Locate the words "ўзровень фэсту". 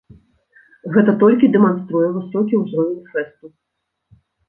2.65-3.55